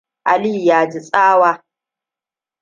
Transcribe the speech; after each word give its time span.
Aliyu 0.23 0.65
ya 0.65 0.85
ji 0.89 0.99
tsawa. 1.01 1.63